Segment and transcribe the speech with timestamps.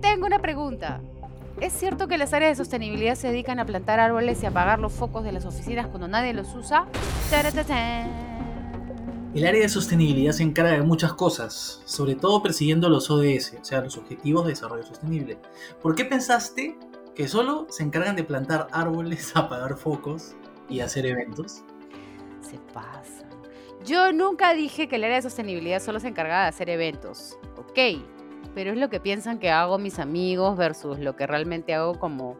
[0.00, 1.00] Tengo una pregunta.
[1.60, 4.92] ¿Es cierto que las áreas de sostenibilidad se dedican a plantar árboles y apagar los
[4.92, 6.86] focos de las oficinas cuando nadie los usa?
[9.34, 13.64] El área de sostenibilidad se encarga de muchas cosas, sobre todo persiguiendo los ODS, o
[13.64, 15.38] sea, los Objetivos de Desarrollo Sostenible.
[15.82, 16.76] ¿Por qué pensaste
[17.14, 20.34] que solo se encargan de plantar árboles, apagar focos
[20.68, 21.62] y hacer eventos?
[22.40, 23.26] Se pasa.
[23.84, 27.38] Yo nunca dije que el área de sostenibilidad solo se encargaba de hacer eventos.
[27.56, 27.78] Ok,
[28.54, 32.36] pero es lo que piensan que hago mis amigos versus lo que realmente hago como...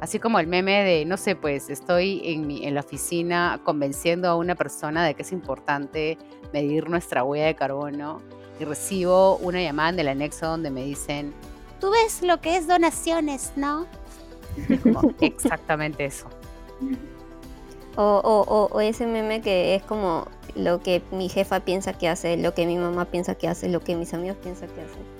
[0.00, 4.36] Así como el meme de, no sé, pues estoy en, en la oficina convenciendo a
[4.36, 6.16] una persona de que es importante
[6.54, 8.22] medir nuestra huella de carbono
[8.58, 11.34] y recibo una llamada del anexo donde me dicen,
[11.80, 13.86] tú ves lo que es donaciones, ¿no?
[15.20, 16.28] exactamente eso.
[17.96, 22.54] O, o, ese meme que es como lo que mi jefa piensa que hace, lo
[22.54, 25.19] que mi mamá piensa que hace, lo que mis amigos piensan que hace.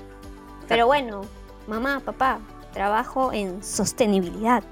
[0.70, 1.23] Pero bueno,
[1.66, 2.38] mamá, papá,
[2.73, 4.62] trabajo en sostenibilidad.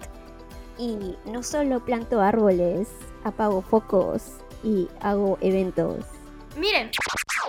[0.78, 2.86] Y no solo planto árboles,
[3.24, 6.04] apago focos y hago eventos.
[6.56, 6.92] Miren,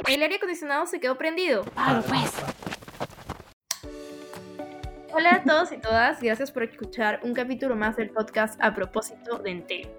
[0.07, 1.63] el aire acondicionado se quedó prendido.
[1.75, 2.31] Ah, pues.
[5.13, 9.37] Hola a todos y todas, gracias por escuchar un capítulo más del podcast a propósito
[9.37, 9.89] de Entel.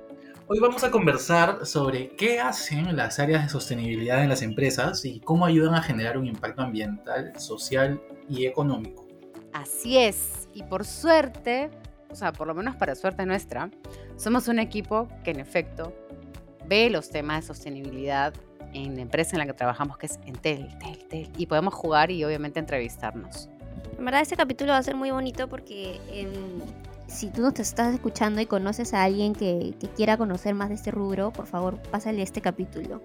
[0.52, 5.20] Hoy vamos a conversar sobre qué hacen las áreas de sostenibilidad en las empresas y
[5.20, 9.06] cómo ayudan a generar un impacto ambiental, social y económico.
[9.52, 11.70] Así es, y por suerte,
[12.10, 13.70] o sea, por lo menos para suerte nuestra,
[14.16, 15.94] somos un equipo que en efecto
[16.66, 18.34] ve los temas de sostenibilidad
[18.72, 22.10] en la empresa en la que trabajamos, que es Entel, Tel, Tel, y podemos jugar
[22.10, 23.48] y obviamente entrevistarnos.
[23.96, 26.00] En verdad este capítulo va a ser muy bonito porque
[27.10, 30.90] si tú nos estás escuchando y conoces a alguien que, quiera conocer más de este
[30.90, 33.02] rubro, por favor, pásale este capítulo.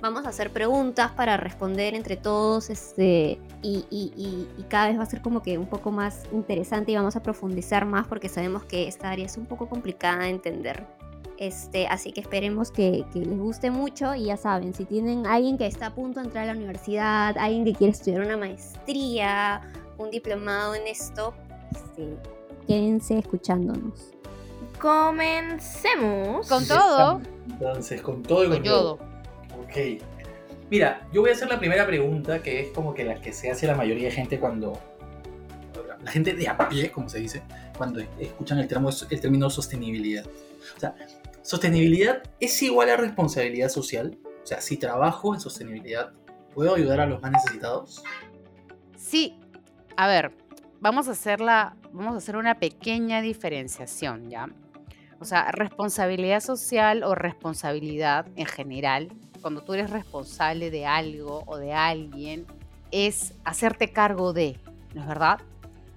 [0.00, 5.06] Vamos a hacer preguntas para responder entre todos este, y, y, cada vez va a
[5.06, 8.86] ser como que un poco más interesante y vamos a profundizar más porque sabemos que
[8.86, 10.86] esta área es un poco complicada de entender.
[11.36, 15.58] Este, así que esperemos que, que, les guste mucho y ya saben, si tienen alguien
[15.58, 19.62] que está a punto de entrar a la universidad, alguien que quiere estudiar una maestría,
[19.96, 21.34] un diplomado en esto,
[21.72, 22.16] este,
[22.70, 24.12] quédense escuchándonos.
[24.78, 26.48] Comencemos.
[26.48, 27.20] Con todo.
[27.48, 28.92] Entonces, con todo y con, todo.
[29.64, 30.00] Ok.
[30.70, 33.50] Mira, yo voy a hacer la primera pregunta, que es como que la que se
[33.50, 34.78] hace la mayoría de gente cuando.
[36.04, 37.42] La gente de a pie, como se dice,
[37.76, 40.24] cuando escuchan el, termo, el término sostenibilidad.
[40.76, 40.94] O sea,
[41.42, 44.16] ¿sostenibilidad es igual a responsabilidad social?
[44.42, 46.12] O sea, si trabajo en sostenibilidad,
[46.54, 48.02] ¿puedo ayudar a los más necesitados?
[48.96, 49.38] Sí.
[49.96, 50.32] A ver,
[50.80, 54.48] vamos a hacerla vamos a hacer una pequeña diferenciación, ¿ya?
[55.20, 61.58] O sea, responsabilidad social o responsabilidad en general, cuando tú eres responsable de algo o
[61.58, 62.46] de alguien,
[62.90, 64.58] es hacerte cargo de,
[64.94, 65.40] ¿no es verdad?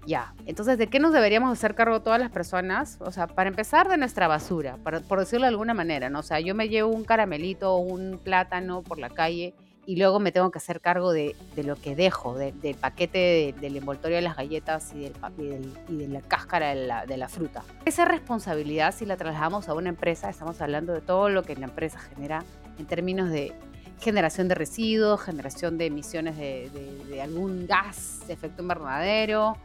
[0.05, 2.97] Ya, entonces, ¿de qué nos deberíamos hacer cargo todas las personas?
[2.99, 6.19] O sea, para empezar, de nuestra basura, por decirlo de alguna manera, ¿no?
[6.19, 9.53] O sea, yo me llevo un caramelito o un plátano por la calle
[9.85, 14.15] y luego me tengo que hacer cargo de, lo que dejo, del paquete del envoltorio
[14.17, 17.63] de las galletas y, del, y, de la cáscara de la, fruta.
[17.85, 21.65] Esa responsabilidad, si la trasladamos a una empresa, estamos hablando de todo lo que la
[21.65, 22.43] empresa genera
[22.79, 23.53] en términos de
[23.99, 29.55] generación de residuos, generación de emisiones de, algún gas de efecto invernadero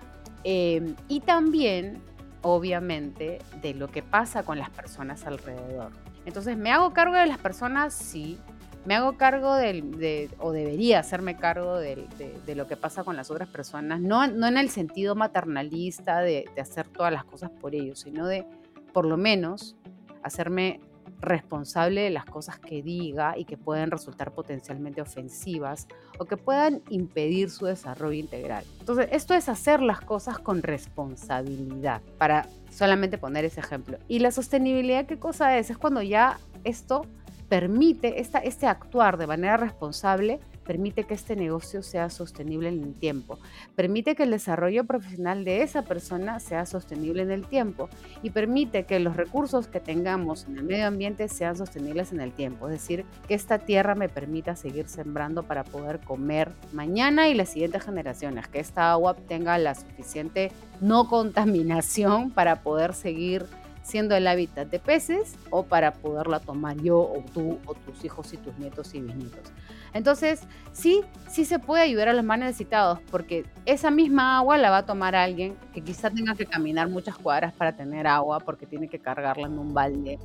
[0.44, 2.00] em, y también,
[2.42, 5.92] obviamente, de lo que pasa con las personas alrededor.
[6.24, 7.94] Entonces, ¿me hago cargo de las personas?
[7.94, 8.38] Sí,
[8.88, 12.08] me hago cargo de, o debería hacerme cargo de,
[12.56, 16.88] lo que pasa con las otras personas, no, no en el sentido maternalista de, hacer
[16.88, 18.46] todas las cosas por ellos, sino de,
[18.94, 19.76] por lo menos,
[20.22, 20.80] hacerme
[21.20, 25.86] responsable de las cosas que diga y que pueden resultar potencialmente ofensivas
[26.18, 28.64] o que puedan impedir su desarrollo integral.
[28.80, 33.98] Entonces, esto es hacer las cosas con responsabilidad, para solamente poner ese ejemplo.
[34.08, 35.68] Y la sostenibilidad, ¿qué cosa es?
[35.68, 37.04] Es cuando ya esto
[37.48, 43.38] permite, este actuar de manera responsable, permite que este negocio sea sostenible en el tiempo,
[43.74, 47.88] permite que el desarrollo profesional de esa persona sea sostenible en el tiempo.
[48.22, 52.32] Y permite que los recursos que tengamos en el medio ambiente sean sostenibles en el
[52.32, 57.34] tiempo, es decir, que esta tierra me permita seguir sembrando para poder comer mañana y
[57.34, 60.52] las siguientes generaciones, que esta agua tenga la suficiente
[60.82, 63.46] no contaminación para poder seguir
[63.88, 68.34] siendo el hábitat de peces o para poderla tomar yo o tú o tus hijos
[68.34, 69.50] y tus nietos y bisnietos.
[69.94, 70.42] Entonces,
[70.72, 74.78] sí, sí se puede ayudar a los más necesitados porque esa misma agua la va
[74.78, 78.88] a tomar alguien que quizá tenga que caminar muchas cuadras para tener agua porque tiene
[78.88, 80.18] que cargarla en un balde.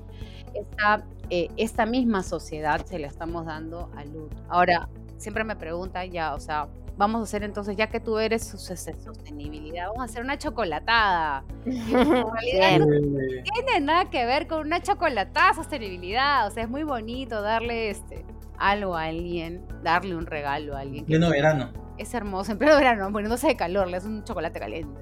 [0.54, 4.30] Esta, eh, esta misma sociedad se la estamos dando a luz.
[4.50, 6.68] Ahora, siempre me preguntan ya, o sea,
[6.98, 11.44] vamos a hacer entonces, ya que tú eres sostenibilidad, vamos a hacer una chocolatada.
[11.66, 16.84] en realidad no tiene nada que ver con una chocolatada sostenibilidad, o sea, es muy
[16.84, 18.26] bonito darle este
[18.58, 21.06] algo a alguien, darle un regalo a alguien.
[21.06, 21.72] Pleno verano.
[21.98, 25.02] Es hermoso, en pleno verano, poniéndose de calor, le es un chocolate caliente.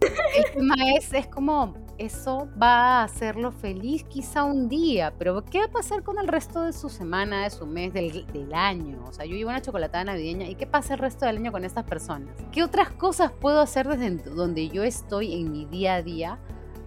[0.00, 5.58] El tema es, es como, eso va a hacerlo feliz quizá un día, pero ¿qué
[5.58, 9.04] va a pasar con el resto de su semana, de su mes, del, año?
[9.06, 11.64] O sea, yo llevo una chocolatada navideña y ¿qué pasa el resto del año con
[11.64, 12.34] estas personas?
[12.52, 16.38] ¿Qué otras cosas puedo hacer desde donde yo estoy en mi día a día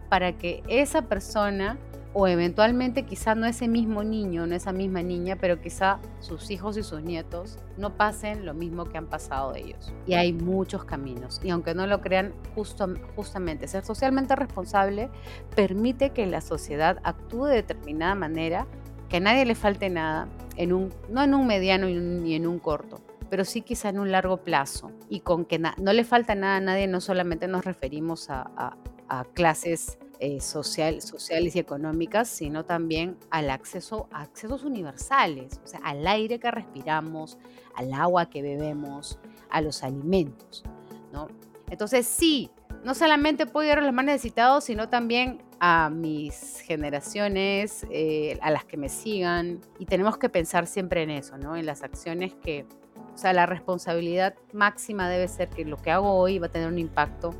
[0.09, 1.77] para que esa persona
[2.13, 6.75] o eventualmente quizá no ese mismo niño, no esa misma niña, pero quizá sus hijos
[6.77, 9.93] y sus nietos no pasen lo mismo que han pasado ellos.
[10.07, 11.39] Y hay muchos caminos.
[11.43, 15.09] Y aunque no lo crean, justo, justamente ser socialmente responsable
[15.55, 18.67] permite que la sociedad actúe de determinada manera,
[19.07, 22.59] que a nadie le falte nada, en un, no en un mediano ni en un
[22.59, 24.91] corto pero sí quizá en un largo plazo.
[25.07, 28.75] Y con que no le falta nada a nadie, no solamente nos referimos a,
[29.07, 35.67] a clases eh, social, sociales y económicas, sino también al acceso a accesos universales, o
[35.67, 37.37] sea, al aire que respiramos,
[37.73, 39.17] al agua que bebemos,
[39.49, 40.65] a los alimentos,
[41.13, 41.29] ¿no?
[41.69, 42.51] Entonces, sí,
[42.83, 48.51] no solamente puedo ayudar a los más necesitados, sino también a mis generaciones, eh, a
[48.51, 51.55] las que me sigan, y tenemos que pensar siempre en eso, ¿no?
[51.55, 52.65] En las acciones que,
[53.13, 56.67] o sea, la responsabilidad máxima debe ser que lo que hago hoy va a tener
[56.67, 57.33] un impacto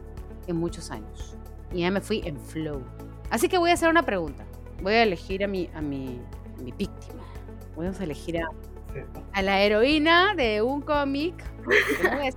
[0.48, 1.36] en muchos años
[1.74, 2.82] y ya me fui en flow.
[3.30, 4.46] Así que voy a hacer una pregunta.
[4.82, 6.20] Voy a elegir a mi, a mi,
[6.64, 7.24] mi víctima.
[7.76, 8.50] Voy a elegir a,
[9.34, 11.36] a la heroína de un cómic.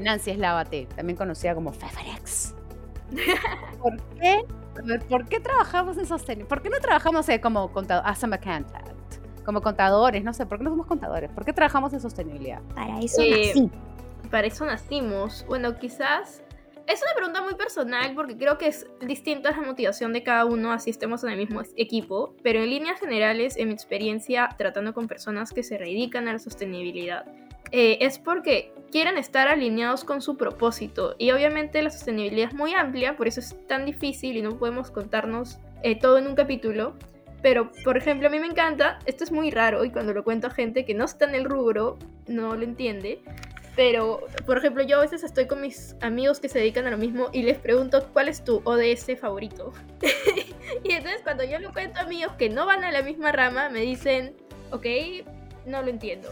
[0.00, 2.54] Nancy Eslavate, también conocida como Feferex.
[3.80, 4.44] ¿Por qué?
[5.08, 6.48] ¿Por qué trabajamos en sostenibilidad?
[6.48, 8.18] ¿Por qué no trabajamos eh, como contadores?
[9.44, 11.30] Como contadores, no sé, ¿por qué no somos contadores?
[11.30, 12.62] ¿Por qué trabajamos en sostenibilidad?
[12.74, 13.52] Para eso eh,
[14.30, 15.44] Para eso nacimos.
[15.46, 16.42] Bueno, quizás
[16.86, 20.72] es una pregunta muy personal porque creo que es distinta la motivación de cada uno,
[20.72, 25.08] así estemos en el mismo equipo, pero en líneas generales, en mi experiencia tratando con
[25.08, 27.24] personas que se dedican a la sostenibilidad,
[27.70, 31.16] eh, es porque quieren estar alineados con su propósito.
[31.18, 34.90] Y obviamente la sostenibilidad es muy amplia, por eso es tan difícil y no podemos
[34.90, 36.94] contarnos eh, todo en un capítulo.
[37.42, 40.46] Pero, por ejemplo, a mí me encanta, esto es muy raro y cuando lo cuento
[40.46, 43.20] a gente que no está en el rubro, no lo entiende,
[43.76, 46.98] pero, por ejemplo, yo a veces estoy con mis amigos que se dedican a lo
[46.98, 49.72] mismo y les pregunto cuál es tu ODS favorito.
[50.84, 53.68] y entonces cuando yo le cuento a amigos que no van a la misma rama,
[53.70, 54.36] me dicen,
[54.70, 54.86] ok,
[55.66, 56.28] no lo entiendo.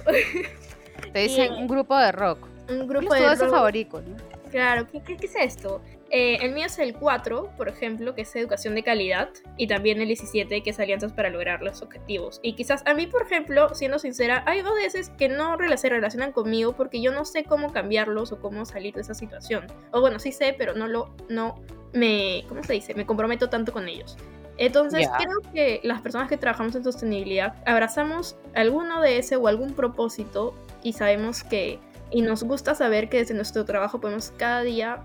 [1.12, 2.47] Te dicen un grupo de rock.
[2.69, 3.50] Un grupo de rock.
[3.50, 4.17] favorito, ¿no?
[4.52, 5.81] Claro, ¿qué, qué, es esto?
[6.10, 9.99] Eh, el mío es el 4, por ejemplo, que es educación de calidad, y también
[10.02, 12.38] el 17, que es alianzas para lograr los objetivos.
[12.43, 16.32] Y quizás a mí, por ejemplo, siendo sincera, hay dos veces que no se relacionan
[16.32, 19.66] conmigo porque yo no sé cómo cambiarlos o cómo salir de esa situación.
[19.90, 21.54] O bueno, sí sé, pero no lo, no
[21.94, 22.94] me, ¿cómo se dice?
[22.94, 24.19] Me comprometo tanto con ellos.
[24.58, 29.72] Entonces, creo que las personas que trabajamos en sostenibilidad abrazamos alguno de ese o algún
[29.72, 31.78] propósito y sabemos que
[32.12, 35.03] y nos gusta saber que desde nuestro trabajo podemos cada día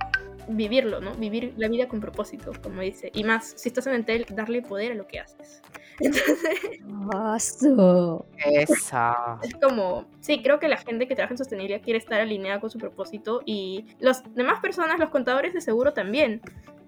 [0.48, 1.14] vivirlo, ¿no?
[1.16, 3.12] Vivir la vida con propósito, como dice.
[3.14, 5.62] Y más, si estás en Entel, darle poder a lo que haces.
[6.00, 6.82] Entonces...
[8.46, 9.40] Esa.
[9.42, 12.70] Es como, sí, creo que la gente que trabaja en sostenibilidad quiere estar alineada con
[12.70, 16.42] su propósito y las demás personas, los contadores de seguro también.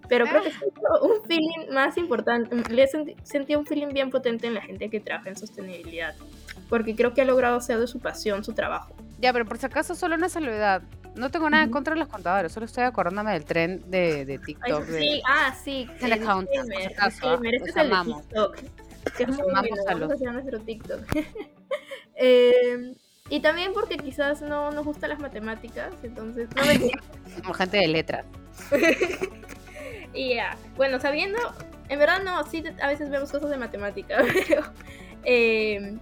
[0.10, 1.04] Pero creo que ah.
[1.04, 2.88] un feeling más importante, le
[3.24, 6.16] sentí un feeling bien potente en la gente que trabaja en sostenibilidad,
[6.68, 8.96] porque creo que ha logrado hacer de su pasión su trabajo.
[9.20, 10.82] Ya, pero por si acaso solo una salvedad.
[11.16, 14.38] No tengo nada en contra de los contadores, solo estoy acordándome del tren de, de
[14.38, 14.86] TikTok.
[14.86, 15.88] sí, ah, sí.
[16.02, 16.48] El account.
[16.52, 18.56] Sí, mereces el de TikTok.
[19.18, 21.02] Que es muy bueno, vamos a hacer nuestro TikTok.
[22.16, 22.94] eh,
[23.30, 26.92] y también porque quizás no nos gustan las matemáticas, entonces no me
[27.42, 28.26] Como gente de letras.
[30.14, 31.40] y ya, bueno, sabiendo,
[31.90, 34.64] en verdad no, sí, a veces vemos cosas de matemática, pero...
[35.24, 35.98] Eh,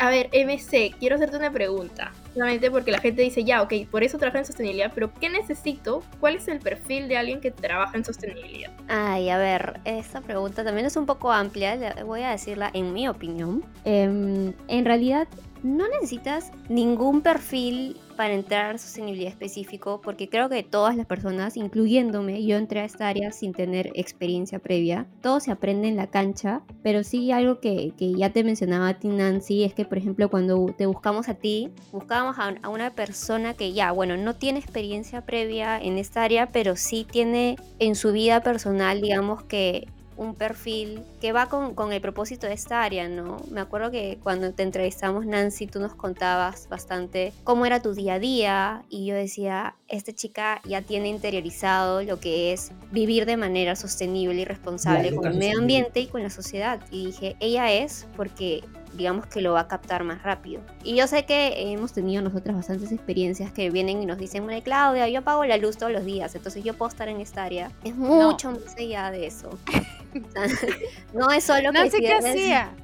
[0.00, 2.12] a ver, MC, quiero hacerte una pregunta.
[2.32, 6.02] Solamente porque la gente dice, ya, ok, por eso trabaja en sostenibilidad, pero ¿qué necesito?
[6.20, 8.70] ¿Cuál es el perfil de alguien que trabaja en sostenibilidad?
[8.88, 13.08] Ay, a ver, esta pregunta también es un poco amplia, voy a decirla en mi
[13.08, 13.62] opinión.
[13.84, 15.28] Em, en realidad,
[15.62, 21.56] no necesitas ningún perfil para entrar a sostenibilidad específico, porque creo que todas las personas,
[21.56, 25.06] incluyéndome, yo entré a esta área sin tener experiencia previa.
[25.22, 28.98] Todo se aprende en la cancha, pero sí algo que, que ya te mencionaba a
[28.98, 32.90] ti, Nancy, es que, por ejemplo, cuando te buscamos a ti, buscábamos a, a una
[32.90, 37.94] persona que ya, bueno, no tiene experiencia previa en esta área, pero sí tiene en
[37.94, 39.88] su vida personal, digamos que
[40.20, 43.38] un perfil que va con, con, el propósito de esta área, ¿no?
[43.50, 48.14] Me acuerdo que cuando te entrevistamos, Nancy, tú nos contabas bastante cómo era tu día
[48.14, 53.38] a día y yo decía, esta chica ya tiene interiorizado lo que es vivir de
[53.38, 56.80] manera sostenible y responsable con el medio ambiente y con la sociedad.
[56.90, 58.62] Y dije, ella es porque
[58.94, 60.62] digamos que lo va a captar más rápido.
[60.84, 64.62] Y yo sé que hemos tenido nosotras bastantes experiencias que vienen y nos dicen, bueno,
[64.62, 67.70] Claudia, yo apago la luz todos los días, entonces yo puedo estar en esta área.
[67.84, 69.50] Es mucho más allá de eso.
[71.14, 72.74] no es solo Nancy, ¿qué hacía?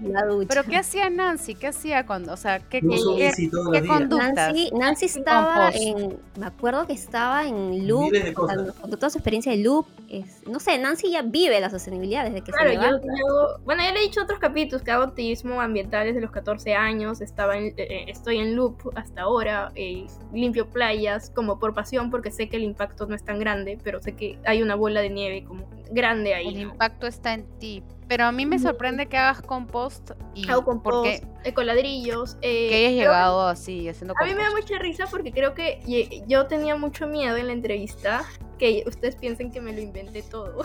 [0.49, 1.55] Pero ¿qué hacía Nancy?
[1.55, 3.33] ¿Qué hacía cuando, o sea, qué, qué,
[3.73, 4.55] qué, conductas?
[4.73, 9.87] Nancy, estaba en, me acuerdo que estaba en Loop, con toda su experiencia de Loop,
[10.09, 13.83] es, no sé, Nancy ya vive la sostenibilidad desde que claro, se yo, yo, bueno,
[13.83, 17.57] ya le he dicho otros capítulos que hago activismo ambiental desde los 14 años, estaba
[17.57, 22.31] en, eh, eh, estoy en Loop hasta ahora, eh, limpio playas como por pasión porque
[22.31, 25.11] sé que el impacto no es tan grande, pero sé que hay una bola de
[25.11, 26.49] nieve como grande ahí.
[26.49, 27.83] El impacto está en ti.
[28.09, 32.37] Pero a mí me sorprende que hagas compost y Hago compost, porque ecoladrillos.
[32.41, 34.31] Eh, que hayas llegado así haciendo compost.
[34.31, 37.53] A mí me da mucha risa porque creo que yo tenía mucho miedo en la
[37.53, 38.25] entrevista
[38.59, 40.63] que ustedes piensen que me lo inventé todo.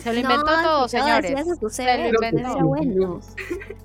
[0.00, 1.34] Se lo inventó todo, señores.
[1.70, 2.58] Se lo inventó.
[2.60, 3.20] Bueno.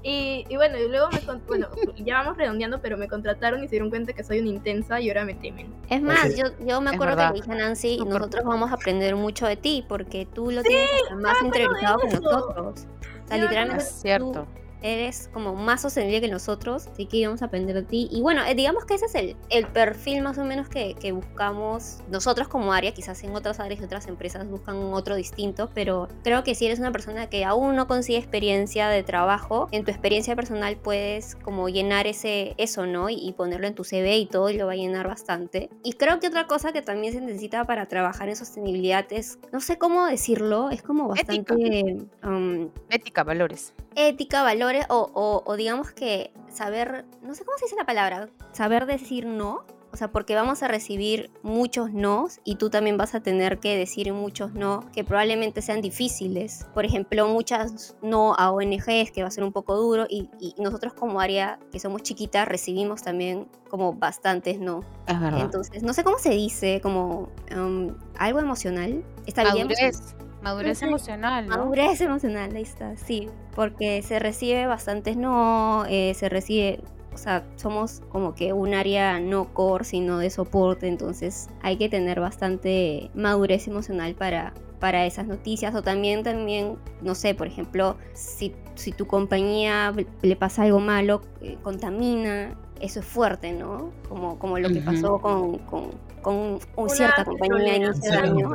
[0.04, 3.72] Y, y, bueno, y luego me bueno, ya vamos redondeando, pero me contrataron y se
[3.72, 5.74] dieron cuenta que soy una intensa y ahora me temen.
[5.90, 9.58] Es más, yo, yo me acuerdo que dije Nancy, nosotros vamos a aprender mucho de
[9.58, 12.86] ti porque tú lo tienes más interiorizado que nosotros.
[13.26, 13.84] O sea, literalmente.
[13.84, 14.46] Es cierto
[14.82, 18.08] eres como más sostenible que nosotros, así que íbamos a aprender de ti.
[18.12, 21.12] Y bueno, eh, digamos que ese es el, el perfil más o menos que, que,
[21.12, 26.08] buscamos nosotros como área, quizás en otras áreas y otras empresas buscan otro distinto, pero
[26.24, 29.92] creo que si eres una persona que aún no consigue experiencia de trabajo, en tu
[29.92, 33.10] experiencia personal puedes como llenar ese, eso, ¿no?
[33.10, 35.70] Y, ponerlo en tu CV y todo y lo va a llenar bastante.
[35.84, 39.60] Y creo que otra cosa que también se necesita para trabajar en sostenibilidad es, no
[39.60, 41.80] sé cómo decirlo, es como bastante...
[41.80, 43.74] Ética, um, Ética valores.
[43.96, 49.26] Ética, valores o, digamos que saber, no sé cómo se dice la palabra, saber decir
[49.26, 49.66] no.
[49.90, 53.76] O sea, porque vamos a recibir muchos no y tú también vas a tener que
[53.78, 56.68] decir muchos no que probablemente sean difíciles.
[56.74, 60.94] Por ejemplo, muchas no a ONGs que va a ser un poco duro y, nosotros
[60.94, 64.84] como área que somos chiquitas recibimos también como bastantes no.
[65.08, 65.40] Es verdad.
[65.42, 69.04] Entonces, no sé cómo se dice, como um, algo emocional.
[69.26, 69.68] Está bien.
[70.42, 71.58] Madurez emocional, ¿no?
[71.58, 73.30] Madurez emocional, ahí está, sí.
[73.56, 76.82] Porque se recibe bastantes no, eh, se recibe,
[77.14, 81.90] o sea, somos como que un área no core, sino de soporte, entonces hay que
[81.90, 85.74] tener bastante madurez emocional para, para esas noticias.
[85.74, 91.22] O también, también, no sé, por ejemplo, si, si tu compañía le pasa algo malo,
[91.42, 93.92] eh, contamina, eso es fuerte, ¿no?
[94.08, 95.90] Como, como lo que pasó con, con,
[96.22, 98.54] con un cierta compañía en inicio de año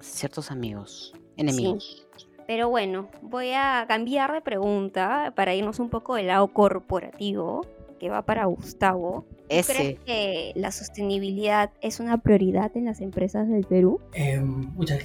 [0.00, 2.06] ciertos amigos, enemigos.
[2.46, 7.66] Pero bueno, voy a cambiar de pregunta para irnos un poco del lado corporativo,
[7.98, 9.26] que va para Gustavo.
[9.48, 14.00] ¿Crees que la sostenibilidad es una prioridad en las empresas del Perú?
[14.14, 14.42] Eh,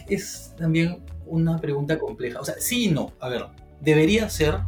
[0.07, 2.39] es también una pregunta compleja.
[2.39, 3.11] O sea, sí y no.
[3.19, 3.45] A ver,
[3.81, 4.59] debería ser,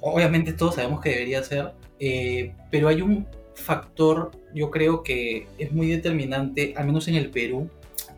[0.00, 5.72] obviamente todos sabemos que debería ser, eh, pero hay un factor, yo creo que es
[5.72, 7.68] muy determinante, al menos en el Perú,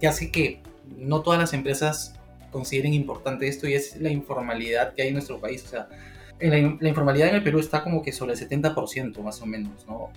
[0.00, 0.60] que hace que
[0.96, 2.14] no todas las empresas
[2.50, 5.64] consideren importante esto y es la informalidad que hay en nuestro país.
[5.64, 5.88] O sea,
[6.40, 10.10] la, informalidad en el Perú está como que sobre el 70% más o menos, ¿no?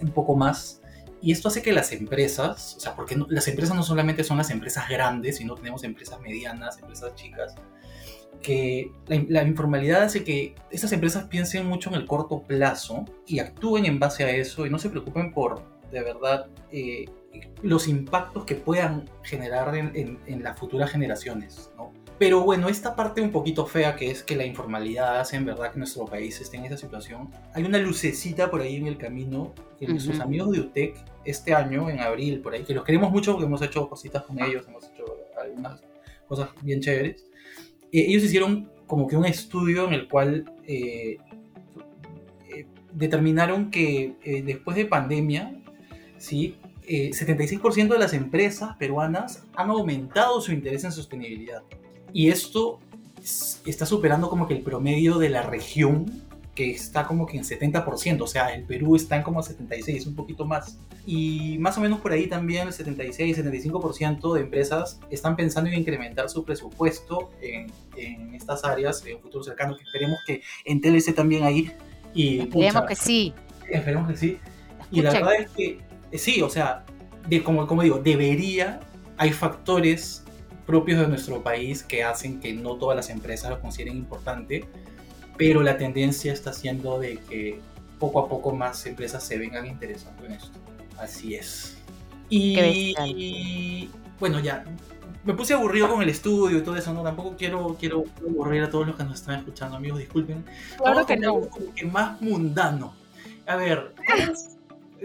[0.00, 0.80] Un poco más.
[1.20, 4.50] Y esto hace que las empresas, o sea, porque las empresas no solamente son las
[4.50, 7.54] empresas grandes, sino tenemos empresas medianas, empresas chicas,
[8.42, 13.38] que la, la, informalidad hace que estas empresas piensen mucho en el corto plazo y
[13.38, 15.62] actúen en base a eso y no se preocupen por,
[15.92, 17.04] de verdad, eh,
[17.62, 21.92] los impactos que puedan generar en, las futuras generaciones, ¿no?
[22.18, 25.72] Pero bueno, esta parte un poquito fea que es que la informalidad hace en verdad
[25.72, 27.30] que nuestro país esté en esa situación.
[27.52, 31.90] Hay una lucecita por ahí en el camino que nuestros amigos de UTEC este año,
[31.90, 34.84] en abril, por ahí, que los queremos mucho porque hemos hecho cositas con ellos, hemos
[34.84, 35.04] hecho
[35.40, 35.82] algunas
[36.28, 37.26] cosas bien chéveres.
[37.90, 41.16] Eh, ellos hicieron como que un estudio en el cual eh,
[42.48, 45.60] eh, determinaron que después de pandemia,
[46.18, 46.56] ¿sí?
[46.86, 51.62] 76% eh, de las empresas peruanas han aumentado su interés en sostenibilidad.
[52.12, 52.80] Y esto
[53.64, 56.06] está superando como que el promedio de la región,
[56.54, 60.14] que está como que en 70%, o sea, el Perú está en como 76, un
[60.14, 60.78] poquito más.
[61.06, 65.78] Y más o menos por ahí también el 76, 75% de empresas están pensando en
[65.78, 70.80] incrementar su presupuesto en, en estas áreas en un futuro cercano, que esperemos que en
[70.80, 71.72] TLC también ahí.
[72.12, 73.32] Y, esperemos que sí.
[73.70, 74.38] Esperemos que sí.
[74.90, 76.84] Y la verdad es que sí, o sea,
[77.28, 78.80] de, como, como digo, debería,
[79.16, 80.24] hay factores
[80.66, 84.64] propios de nuestro país que hacen que no todas las empresas lo consideren importante,
[85.36, 87.60] pero la tendencia está siendo de que
[87.98, 90.58] poco a poco más empresas se vengan interesando en esto.
[90.98, 91.76] Así es.
[92.28, 93.88] Y,
[94.18, 94.64] bueno, ya,
[95.24, 98.70] me puse aburrido con el estudio y todo eso, no, tampoco quiero, quiero aburrir a
[98.70, 100.44] todos los que nos están escuchando, amigos, disculpen.
[100.78, 101.40] Claro que no.
[101.74, 102.94] Que más mundano.
[103.46, 103.94] A ver,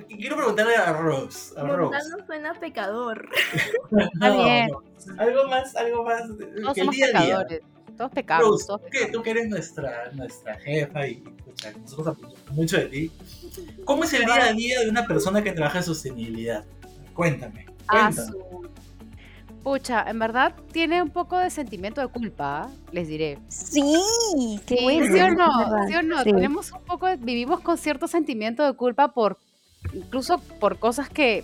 [0.06, 1.54] quiero preguntarle a Rose.
[1.60, 3.30] A mundano suena pecador.
[4.14, 4.70] Está bien.
[5.18, 6.24] algo más, algo más.
[6.62, 7.62] Todos que el día pecadores.
[7.98, 8.68] Todos pecamos.
[8.68, 13.12] Rose, Tú, que eres nuestra, nuestra jefa y escucha, nosotros aprendemos mucho de ti.
[13.86, 16.64] ¿Cómo es el día a día de una persona que trabaja en sostenibilidad?
[17.14, 17.66] Cuéntame.
[17.88, 18.38] Ah, cuéntame.
[19.64, 23.38] Pucha, en verdad tiene un poco de sentimiento de culpa, les diré.
[23.50, 25.14] Sí, qué bueno.
[25.14, 25.88] ¿Sí o no?
[25.88, 26.24] ¿Sí o no?
[26.24, 29.38] Tenemos un poco, vivimos con cierto sentimiento de culpa por,
[29.94, 31.44] incluso por cosas que,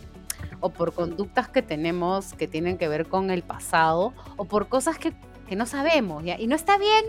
[0.59, 4.97] o por conductas que tenemos que tienen que ver con el pasado, o por cosas
[4.97, 5.13] que,
[5.47, 6.39] que no sabemos, ¿ya?
[6.39, 7.05] Y no está bien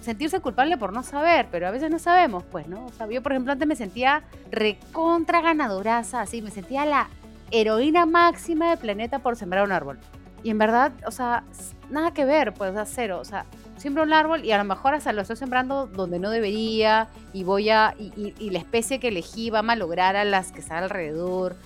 [0.00, 2.86] sentirse culpable por no saber, pero a veces no sabemos, pues, ¿no?
[3.10, 7.08] Yo, por ejemplo, antes me sentía recontra ganadoraza, así, me sentía la
[7.50, 9.98] heroína máxima del planeta por sembrar un árbol.
[10.42, 11.44] Y en verdad, o sea,
[11.90, 13.18] nada que ver, pues, o cero.
[13.20, 16.30] O sea, siembro un árbol y a lo mejor hasta lo estoy sembrando donde no
[16.30, 20.60] debería y voy a, y, la especie que elegí va a malograr a las que
[20.60, 21.56] están alrededor.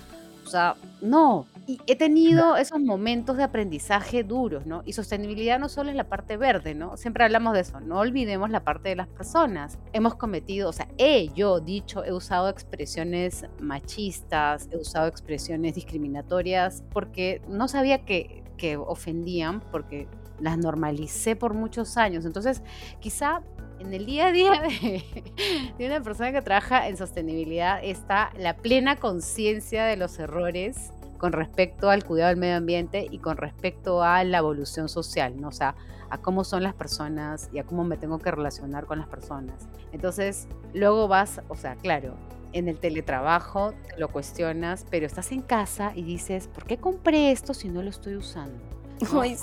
[0.45, 1.45] O sea, no.
[1.67, 4.81] Y he tenido esos momentos de aprendizaje duros, ¿no?
[4.85, 6.97] Y sostenibilidad no solo es la parte verde, ¿no?
[6.97, 7.79] Siempre hablamos de eso.
[7.79, 9.77] No olvidemos la parte de las personas.
[9.93, 16.83] Hemos cometido, o sea, he yo dicho, he usado expresiones machistas, he usado expresiones discriminatorias
[16.91, 20.07] porque no sabía que que ofendían porque
[20.39, 22.25] las normalicé por muchos años.
[22.25, 22.61] Entonces,
[22.99, 23.41] quizá
[23.79, 24.51] en el día a día
[25.79, 31.31] de, una persona que trabaja en sostenibilidad está la plena conciencia de los errores con
[31.31, 35.47] respecto al cuidado del medio ambiente y con respecto a la evolución social, ¿no?
[35.47, 35.73] O sea,
[36.11, 39.67] a cómo son las personas y a cómo me tengo que relacionar con las personas.
[39.91, 42.15] Entonces, luego vas, o sea, claro,
[42.53, 47.31] en el teletrabajo te lo cuestionas, pero estás en casa y dices, ¿por qué compré
[47.31, 48.59] esto si no lo estoy usando?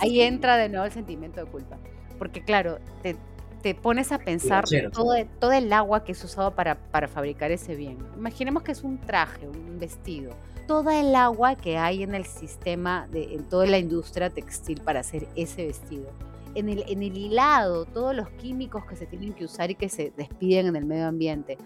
[0.00, 1.78] Ahí entra de nuevo el sentimiento de culpa.
[2.18, 3.16] Porque claro, te,
[3.62, 7.74] te pones a pensar todo, todo, el agua que es usado para, para fabricar ese
[7.74, 7.98] bien.
[8.16, 10.32] Imaginemos que es un traje, un vestido.
[10.66, 15.00] Toda el agua que hay en el sistema, de, en toda la industria textil para
[15.00, 16.10] hacer ese vestido.
[16.54, 19.88] En el, en el hilado, todos los químicos que se tienen que usar y que
[19.88, 21.56] se despiden en el medio ambiente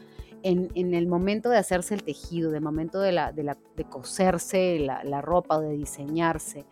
[0.42, 4.78] en, el momento de hacerse el tejido, de momento de, la, de, la, de coserse
[4.81, 6.64] la, ropa o de diseñarse,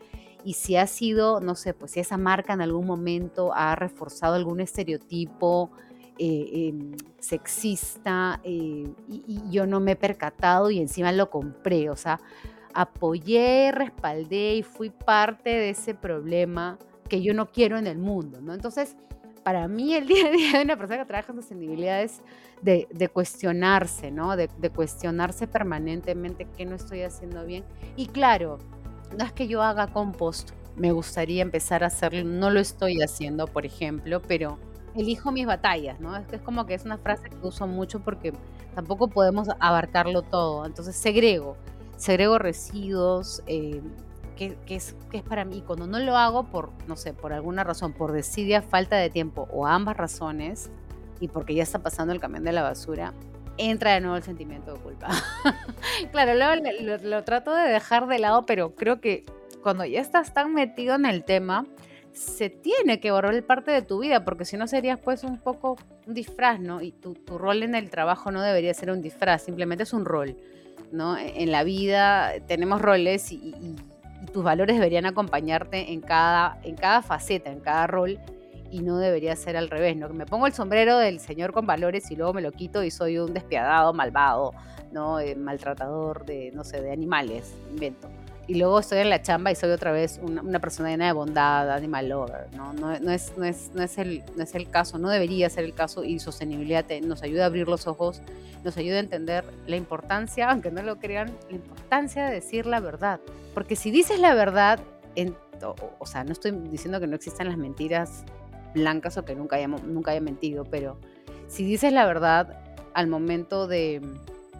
[0.44, 4.34] y si ha sido, no sé, pues si esa marca en algún momento ha reforzado
[4.34, 5.70] algún estereotipo
[6.18, 11.96] eh, em, sexista eh, y, yo no me he percatado y encima lo compré, o
[11.96, 12.20] sea,
[12.72, 16.78] apoyé, respaldé y fui parte de ese problema
[17.08, 18.54] que yo no quiero en el mundo, ¿no?
[18.54, 18.96] Entonces,
[19.42, 22.20] para mí el día a día de una persona que trabaja en sostenibilidad es
[22.62, 24.36] de, cuestionarse, ¿no?
[24.36, 27.64] De, cuestionarse permanentemente qué no estoy haciendo bien.
[27.96, 28.58] Y claro,
[29.16, 33.46] no es que yo haga compost, me gustaría empezar a hacerlo, no lo estoy haciendo,
[33.46, 34.58] por ejemplo, pero
[34.94, 36.16] elijo mis batallas, ¿no?
[36.16, 38.32] Es es como que es una frase que uso mucho porque
[38.74, 40.66] tampoco podemos abarcarlo todo.
[40.66, 41.56] Entonces segrego,
[41.96, 43.80] segrego residuos, eh,
[44.48, 45.62] que, es, que es para mí.
[45.66, 49.48] Cuando no lo hago por, no sé, por alguna razón, por desidia, falta de tiempo
[49.52, 50.70] o ambas razones,
[51.20, 53.12] y porque ya está pasando el camión de la basura,
[53.58, 55.08] entra de nuevo el sentimiento de culpa.
[56.12, 56.70] claro, luego
[57.02, 59.24] lo, trato de dejar de lado, pero creo que
[59.62, 61.66] cuando ya estás tan metido en el tema,
[62.12, 65.76] se tiene que borrar parte de tu vida, porque si no serías pues un poco
[66.06, 66.80] un disfraz, ¿no?
[66.80, 70.06] Y tu, tu, rol en el trabajo no debería ser un disfraz, simplemente es un
[70.06, 70.36] rol,
[70.90, 71.18] ¿no?
[71.18, 73.76] E, en la vida tenemos roles y,
[74.32, 78.18] tus valores deberían acompañarte en cada, en cada faceta, en cada rol
[78.70, 80.08] y no debería ser al revés, ¿no?
[80.10, 83.18] Me pongo el sombrero del señor con valores y luego me lo quito y soy
[83.18, 84.52] un despiadado, malvado,
[84.92, 85.18] ¿no?
[85.18, 88.08] Eh, maltratador de, no sé, de animales, invento.
[88.50, 91.70] Y luego estoy en la chamba y soy otra vez una, persona llena de bondad,
[91.70, 92.72] animal lover, ¿no?
[92.72, 95.62] No, no, es, no, es, no, es el, no es el caso, no debería ser
[95.62, 98.22] el caso y sostenibilidad nos ayuda a abrir los ojos,
[98.64, 102.80] nos ayuda a entender la importancia, aunque no lo crean, la importancia de decir la
[102.80, 103.20] verdad.
[103.54, 104.80] Porque si dices la verdad,
[105.14, 105.36] en,
[106.00, 108.24] o sea, no estoy diciendo que no existan las mentiras
[108.74, 110.98] blancas o que nunca haya, nunca haya mentido, pero
[111.46, 112.60] si dices la verdad
[112.94, 114.02] al momento de,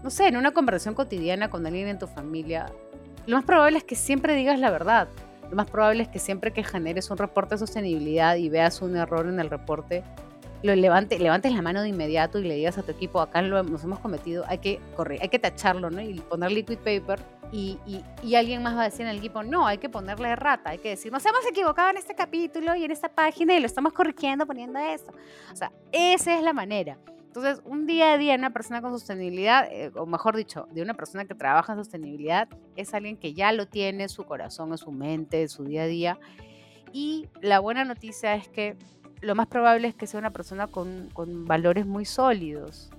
[0.05, 2.71] no sé, en una conversación cotidiana con alguien en tu familia,
[3.31, 5.09] lo más probable es que siempre digas la verdad.
[5.51, 8.97] Lo más probable es que siempre que generes un reporte de sostenibilidad y veas un
[8.97, 10.03] error en el reporte,
[10.65, 13.63] lo levante, levantes la mano de inmediato y le digas a tu equipo, acá lo,
[13.63, 16.01] nos hemos cometido, hay que correr, hay que tacharlo, ¿no?
[16.01, 17.21] Y poner liquid paper
[17.53, 17.79] y,
[18.35, 20.91] alguien más va a decir en el equipo, no, hay que ponerle rata, hay que
[20.91, 24.45] decir, nos hemos equivocado en este capítulo y en esta página y lo estamos corrigiendo
[24.45, 25.13] poniendo esto.
[25.53, 26.99] O sea, esa es la manera.
[27.31, 30.95] Entonces, un día a día, una persona con sostenibilidad, eh, o mejor dicho, de una
[30.95, 34.79] persona que trabaja en sostenibilidad, es alguien que ya lo tiene en su corazón, en
[34.79, 36.19] su mente, en su día a día.
[36.93, 38.77] Y la buena noticia es que
[39.21, 41.09] lo más probable es que sea una persona con,
[41.47, 42.91] valores muy sólidos,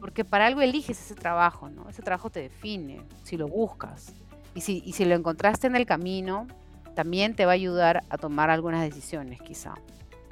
[0.00, 1.88] porque para algo eliges ese trabajo, ¿no?
[1.88, 4.16] Ese trabajo te define, si lo buscas.
[4.52, 6.48] Y si lo encontraste en el camino,
[6.96, 9.74] también te va a ayudar a tomar algunas decisiones, quizá.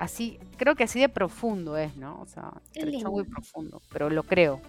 [0.05, 2.21] Así, creo que así de profundo es, ¿no?
[2.21, 4.61] O sea, es muy profundo, pero lo creo.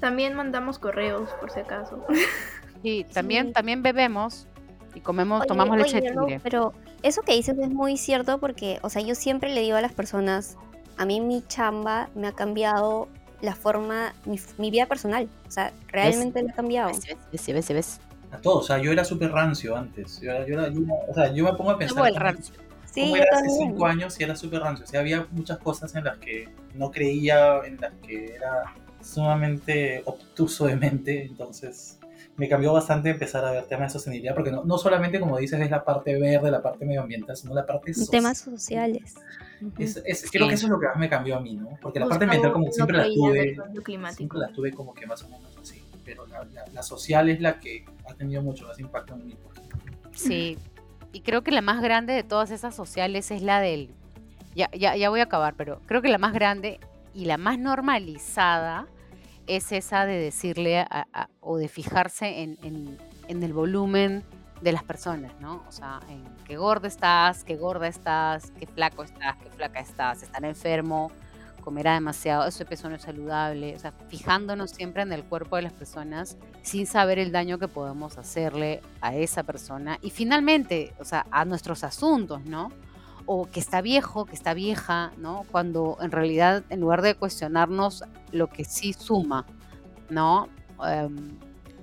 [0.00, 2.04] También mandamos correos, por si acaso.
[2.80, 4.46] Sí, también, también bebemos
[4.94, 6.38] y comemos, tomamos leche de tigre.
[6.40, 6.72] pero
[7.02, 9.92] eso que dices es muy cierto porque, o sea, yo siempre le digo a las
[9.92, 10.56] personas,
[10.96, 13.08] a mí mi chamba me ha cambiado
[13.40, 15.28] la forma, mi, vida personal.
[15.48, 16.92] O sea, realmente me ha cambiado.
[17.32, 20.20] Ves, ves, ves, A todos, o sea, yo era súper rancio antes.
[20.20, 20.56] Yo, yo,
[21.08, 22.06] o sea, yo me pongo a pensar.
[22.06, 22.54] el rancio.
[23.04, 24.84] Sí, era hace cinco años y era súper rancio.
[24.84, 30.02] O sea, había muchas cosas en las que no creía, en las que era sumamente
[30.04, 31.24] obtuso de mente.
[31.24, 31.98] Entonces,
[32.38, 35.60] me cambió bastante empezar a ver temas de sostenibilidad, porque no, no solamente, como dices,
[35.60, 38.10] es la parte verde, la parte medioambiental, sino la parte social.
[38.10, 39.14] Temas sociales.
[40.30, 41.76] creo que eso es lo que más me cambió a mí, ¿no?
[41.82, 43.56] Porque la parte ambiental como siempre la tuve,
[44.12, 47.58] siempre la tuve como que más o menos así, pero la, la, social es la
[47.58, 49.36] que ha tenido mucho más impacto en mí.
[50.14, 50.56] Sí,
[51.12, 53.94] y creo que la más grande de todas esas sociales es la del,
[54.54, 56.80] ya, ya, ya voy a acabar, pero creo que la más grande
[57.14, 58.86] y la más normalizada
[59.46, 60.86] es esa de decirle
[61.40, 64.22] o de fijarse en, el volumen
[64.60, 65.62] de las personas, ¿no?
[65.68, 70.22] O sea, en qué gorda estás, qué gorda estás, qué flaco estás, qué flaca estás,
[70.22, 71.10] estar enfermo,
[71.68, 75.62] comerá demasiado, ese peso no es saludable, o sea, fijándonos siempre en el cuerpo de
[75.62, 81.04] las personas sin saber el daño que podemos hacerle a esa persona y finalmente, o
[81.04, 82.72] sea, a nuestros asuntos, ¿no?
[83.26, 85.44] o que está viejo, que está vieja, ¿no?
[85.50, 88.02] Cuando en realidad, en lugar de cuestionarnos
[88.32, 89.44] lo que sí suma,
[90.08, 90.48] ¿no?
[90.82, 91.36] Em,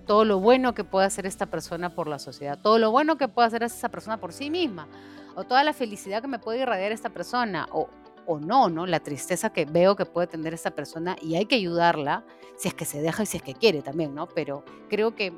[0.08, 3.28] todo lo bueno que puede hacer esta persona por la sociedad, todo lo bueno que
[3.28, 4.88] puede hacer esa persona por sí misma,
[5.36, 7.88] o toda la felicidad que me puede irradiar esta persona, o,
[8.26, 8.86] o no, ¿no?
[8.86, 12.26] La tristeza que veo que puede tener esta persona y hay que ayudarla,
[12.58, 14.28] si es que se deja y si es que quiere también, ¿no?
[14.28, 15.34] Pero creo que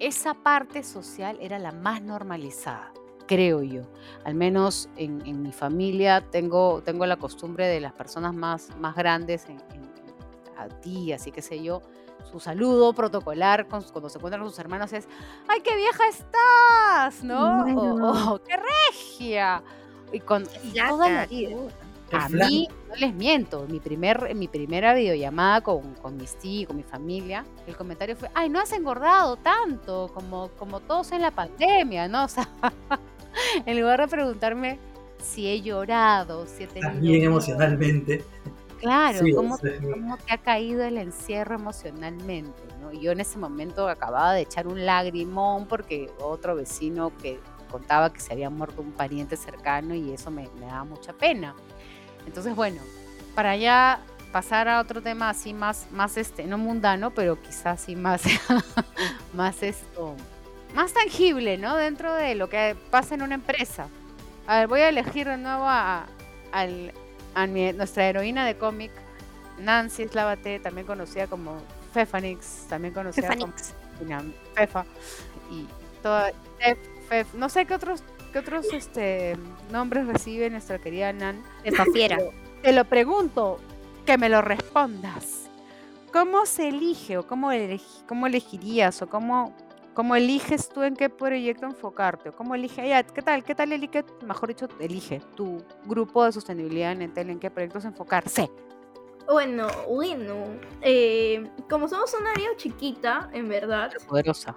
[0.00, 2.92] esa parte social era la más normalizada
[3.28, 3.82] creo yo.
[4.24, 9.46] Al menos en, mi familia tengo, tengo la costumbre de las personas más, más grandes,
[9.48, 9.58] en,
[10.56, 11.82] a ti, así que sé yo,
[12.30, 15.06] su saludo protocolar cuando se encuentran con sus hermanos es,
[15.46, 17.22] ¡ay, qué vieja estás!
[17.22, 18.32] ¿No?
[18.32, 18.56] O, ¡qué
[18.90, 19.62] regia!
[20.12, 21.56] Y con toda la vida.
[22.12, 26.76] A mí, no les miento, mi, primer, mi primera videollamada con, con mis tíos, con
[26.76, 31.30] mi familia, el comentario fue, ay, no has engordado tanto como, como todos en la
[31.30, 32.24] pandemia, ¿no?
[32.28, 32.48] O sea,
[33.66, 34.78] en lugar de preguntarme
[35.22, 36.92] si he llorado, si he tenido...
[36.92, 38.24] También emocionalmente.
[38.78, 39.78] Claro, ¿cómo, te
[40.28, 42.62] ha caído el encierro emocionalmente?
[42.80, 42.92] ¿no?
[42.92, 47.40] Yo en ese momento acababa de echar un lagrimón porque otro vecino que
[47.70, 51.54] contaba que se había muerto un pariente cercano y eso me, me daba mucha pena.
[52.28, 52.80] Entonces, bueno,
[53.34, 54.00] para ya
[54.32, 58.22] pasar a otro tema así más, más este, no mundano, pero quizás sí más,
[59.34, 60.14] más esto,
[60.74, 61.76] más tangible, ¿no?
[61.76, 63.88] Dentro de lo que pasa en una empresa.
[64.46, 66.06] A ver, voy a elegir de nuevo a,
[67.48, 68.92] nuestra heroína de cómic,
[69.58, 71.62] Nancy Slavate, también conocida como
[71.94, 73.52] Fefanix, también conocida como
[74.54, 74.84] Fefa,
[75.50, 75.66] y
[76.02, 76.30] toda,
[77.08, 78.02] Fef, no sé qué otros
[78.38, 79.36] qué otros este,
[79.72, 81.42] nombres recibe nuestra querida Nan.
[81.62, 82.18] Fefa Fiera.
[82.62, 83.58] Te lo pregunto,
[84.06, 85.50] que me lo respondas.
[86.12, 87.50] ¿Cómo se elige o cómo,
[88.06, 89.54] cómo elegirías o cómo
[89.94, 92.30] ¿Cómo eliges tú en qué proyecto enfocarte?
[92.30, 97.02] ¿Cómo elige, qué tal, qué tal elige, mejor dicho, elige tu grupo de sostenibilidad en
[97.02, 98.48] Entel, en qué proyectos enfocarse?
[99.28, 100.36] Bueno, bueno,
[100.82, 103.90] eh, como somos una área chiquita, en verdad.
[104.06, 104.54] Poderosa.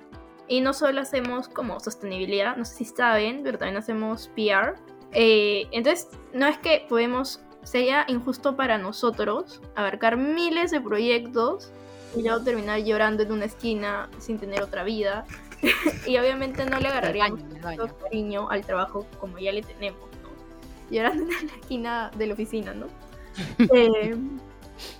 [0.52, 4.76] Y no solo hacemos como sostenibilidad, no sé si saben, pero también hacemos PR.
[5.14, 11.72] Eh, entonces, no es que podemos, sería injusto para nosotros abarcar miles de proyectos
[12.18, 15.24] y luego terminar llorando en una esquina sin tener otra vida.
[16.06, 20.92] y obviamente no le agarraríamos tanto cariño al trabajo como ya le tenemos, ¿no?
[20.94, 22.88] Llorando en la esquina de la oficina, ¿no?
[23.74, 24.18] Eh,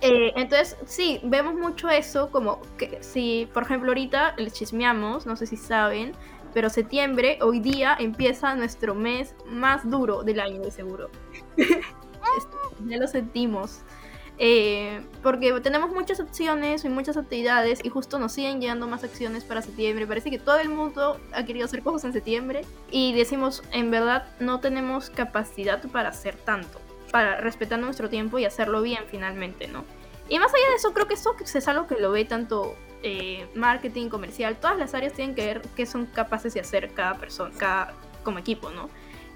[0.00, 5.36] eh, entonces, sí, vemos mucho eso, como que si, por ejemplo, ahorita le chismeamos, no
[5.36, 6.12] sé si saben,
[6.54, 11.10] pero septiembre, hoy día, empieza nuestro mes más duro del año, de seguro.
[12.86, 13.82] ya lo sentimos.
[14.38, 19.44] Eh, porque tenemos muchas opciones y muchas actividades y justo nos siguen llegando más acciones
[19.44, 20.06] para septiembre.
[20.06, 24.24] Parece que todo el mundo ha querido hacer cosas en septiembre y decimos, en verdad
[24.40, 26.80] no tenemos capacidad para hacer tanto,
[27.12, 29.84] para respetar nuestro tiempo y hacerlo bien finalmente, ¿no?
[30.28, 33.46] Y más allá de eso, creo que eso es algo que lo ve tanto eh,
[33.54, 37.54] marketing, comercial, todas las áreas tienen que ver qué son capaces de hacer cada persona,
[37.56, 37.94] cada,
[38.24, 38.88] como equipo, ¿no?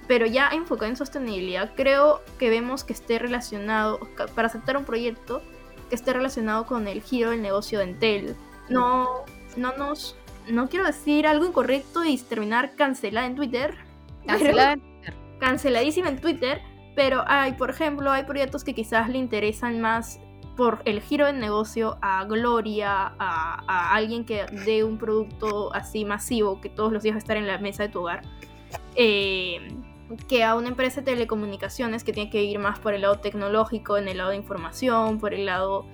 [0.07, 4.01] pero ya enfocado en sostenibilidad, creo que vemos que esté relacionado,
[4.35, 5.43] para aceptar un proyecto,
[5.89, 8.37] que esté relacionado con el giro del negocio de Entel.
[8.69, 9.25] No,
[9.57, 10.17] no nos,
[10.49, 13.75] no quiero decir algo incorrecto y terminar cancelada en Twitter.
[14.27, 15.15] Cancelada en Twitter.
[15.39, 16.63] Canceladísima en Twitter,
[16.97, 20.19] pero hay, por ejemplo, hay proyectos que quizás le interesan más
[20.57, 26.05] por el giro del negocio a Gloria, a, a alguien que dé un producto así
[26.05, 28.23] masivo que todos los días va a estar en la mesa de tu hogar.
[28.97, 29.69] Eh,
[30.29, 33.99] que a una empresa de telecomunicaciones que tiene que ir más por el lado tecnológico,
[33.99, 35.85] en el lado de información, por el lado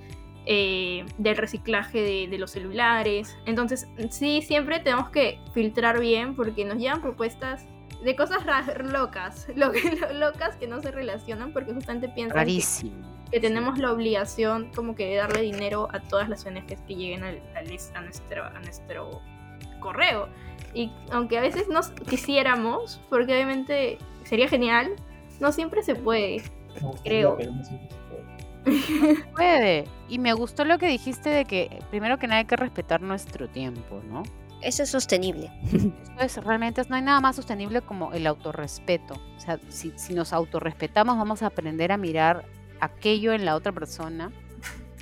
[0.45, 3.37] eh, del reciclaje de, los celulares.
[3.47, 7.67] Entonces, sí, siempre tenemos que filtrar bien porque nos llegan propuestas
[8.05, 8.45] de cosas
[8.85, 12.47] locas, locas que no se relacionan porque justamente piensan
[13.31, 17.25] que, tenemos la obligación como que de darle dinero a todas las ONGs que lleguen
[17.25, 17.33] a,
[18.03, 19.23] nuestro, a nuestro
[19.81, 20.29] correo.
[20.75, 24.95] Y aunque a veces no quisiéramos, porque obviamente sería genial,
[25.41, 26.43] no siempre se puede,
[27.05, 27.38] creo.
[29.37, 29.85] puede.
[30.09, 33.49] Y me gustó lo que dijiste de que primero que nada hay que respetar nuestro
[33.49, 34.23] tiempo, ¿no?
[34.62, 35.51] Eso es sostenible.
[36.18, 39.14] Eso es, realmente no hay nada más sostenible como el autorrespeto.
[39.37, 42.44] O sea, si, si nos autorrespetamos vamos a aprender a mirar
[42.81, 44.31] aquello en la otra persona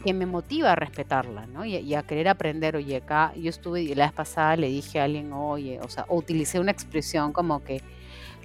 [0.03, 1.65] que me motiva a respetarla, ¿no?
[1.65, 5.33] Y, a querer aprender, oye, acá yo estuve, la vez pasada le dije a alguien,
[5.33, 7.83] oye, o sea, utilicé una expresión como que,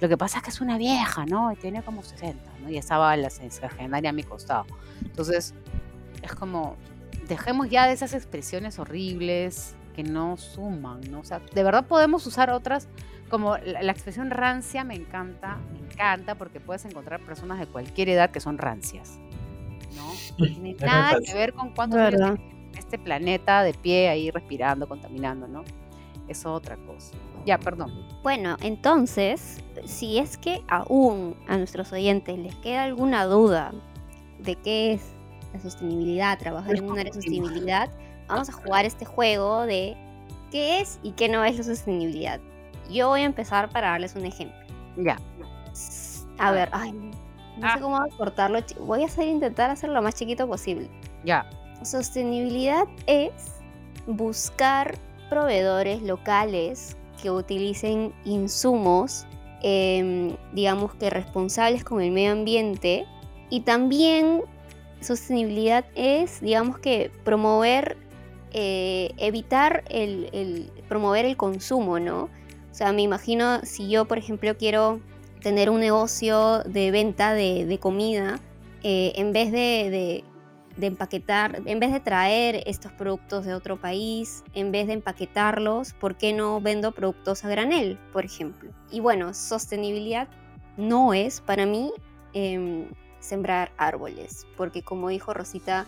[0.00, 1.50] lo que pasa es que es una vieja, ¿no?
[1.52, 2.70] Y tiene como 60, ¿no?
[2.70, 4.66] Y estaba la sexagenaria a mi costado.
[5.02, 5.54] Entonces,
[6.22, 6.76] es como,
[7.26, 11.20] dejemos ya de esas expresiones horribles que no suman, ¿no?
[11.20, 12.88] O sea, de verdad podemos usar otras,
[13.30, 18.10] como la, la expresión rancia me encanta, me encanta porque puedes encontrar personas de cualquier
[18.10, 19.18] edad que son rancias.
[19.96, 20.44] ¿no?
[20.46, 21.98] tiene nada que ver con cuánto
[22.78, 25.64] este planeta de pie ahí respirando, contaminando, ¿no?
[26.28, 27.16] Es otra cosa.
[27.46, 27.92] Ya, perdón.
[28.22, 33.72] Bueno, entonces, si es que aún a nuestros oyentes les queda alguna duda
[34.38, 35.02] de qué es
[35.54, 37.90] la sostenibilidad, trabajar en un área de sostenibilidad,
[38.28, 39.96] vamos a jugar este juego de
[40.50, 42.40] qué es y qué no es la sostenibilidad.
[42.90, 44.58] Yo voy a empezar para darles un ejemplo.
[44.96, 45.18] Ya.
[46.38, 47.12] A ver, ay, no
[47.68, 47.78] sé ah.
[47.80, 48.60] cómo cortarlo.
[48.80, 50.88] Voy a hacer, intentar hacerlo lo más chiquito posible.
[51.24, 51.48] Ya.
[51.82, 53.32] Sostenibilidad es
[54.06, 54.94] buscar
[55.28, 59.26] proveedores locales que utilicen insumos,
[59.62, 63.06] em, digamos que responsables con el medio ambiente.
[63.50, 64.42] Y también
[65.00, 67.96] sostenibilidad es, digamos que promover,
[68.56, 72.30] eh, evitar el promover el consumo, ¿no?
[72.76, 75.00] O sea, me imagino si yo, por ejemplo, quiero
[75.40, 78.40] tener un negocio de venta de, comida,
[78.82, 80.24] eh, en vez de,
[80.80, 86.16] empaquetar, en vez de traer estos productos de otro país, en vez de empaquetarlos, ¿por
[86.16, 88.70] qué no vendo productos a granel, por ejemplo?
[88.90, 90.28] Y bueno, sostenibilidad
[90.76, 91.92] no es para mí
[92.32, 92.86] em,
[93.20, 95.86] sembrar árboles, porque como dijo Rosita,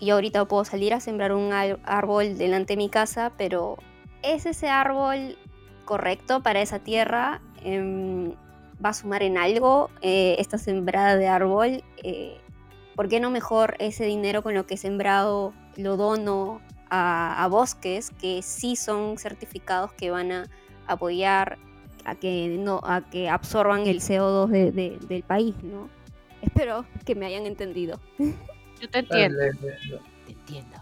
[0.00, 3.76] yo ahorita puedo salir a sembrar un árbol delante de mi casa, pero
[4.22, 5.36] ¿es ese árbol
[5.84, 7.40] correcto para esa tierra?
[7.62, 8.32] Em,
[8.84, 12.38] va a sumar en algo eh, esta sembrada de árbol, eh,
[12.96, 18.10] ¿por qué no mejor ese dinero con lo que he sembrado lo dono a, bosques
[18.20, 20.44] que sí son certificados que van a
[20.86, 21.58] apoyar
[22.04, 25.88] a que, no, a que absorban el CO2 del país, ¿no?
[26.42, 28.00] Espero que me hayan entendido.
[28.80, 29.38] Yo te entiendo.
[30.26, 30.76] Te entiendo.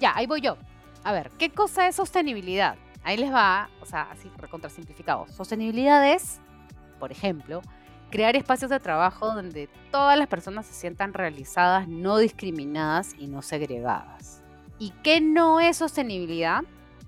[0.00, 0.56] Ya, ahí voy yo.
[1.02, 2.76] A ver, ¿qué cosa es sostenibilidad?
[3.02, 5.26] Ahí les va, o sea, así recontrasimplificado.
[5.28, 6.40] Sostenibilidad es
[7.04, 7.60] por ejemplo,
[8.10, 13.42] crear espacios de trabajo donde todas las personas se sientan realizadas, no discriminadas y no
[13.42, 14.42] segregadas.
[14.78, 16.62] ¿Y qué no es sostenibilidad?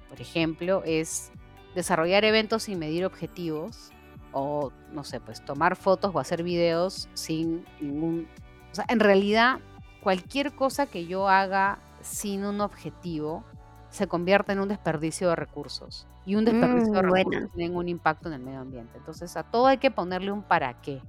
[0.08, 1.32] Por ejemplo, es
[1.74, 3.90] desarrollar eventos sin medir objetivos
[4.32, 8.28] o, no sé, pues tomar fotos o hacer videos sin ningún...
[8.70, 9.60] O sea, en realidad,
[10.06, 13.42] cualquier cosa que yo haga sin un objetivo
[13.90, 16.06] se convierte en un desperdicio de recursos.
[16.24, 18.98] Y un desperdicio de mm, recursos tiene un impacto en el medio ambiente.
[18.98, 21.02] Entonces, a todo hay que ponerle un para qué.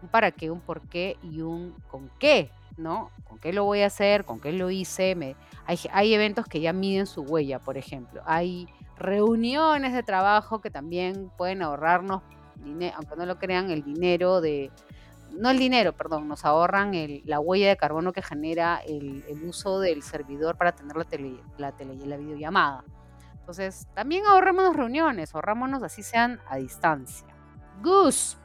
[0.00, 3.10] Un para qué, un por qué y un con qué, ¿no?
[3.28, 4.24] ¿Con qué lo voy a hacer?
[4.24, 5.16] ¿Con qué lo hice?
[5.16, 5.34] Me,
[5.66, 8.22] hay, hay eventos que ya miden su huella, por ejemplo.
[8.26, 12.22] Hay reuniones de trabajo que también pueden ahorrarnos,
[12.94, 14.70] aunque no lo crean, el dinero de,
[15.36, 16.92] no el dinero, perdón, nos ahorran
[17.24, 21.72] la huella de carbono que genera el, uso del servidor para tener la, tele, la,
[21.72, 22.84] tele, la videollamada.
[23.38, 27.26] Entonces, también ahorramos reuniones, ahorrámonos así sean a distancia.
[27.82, 28.36] Gus.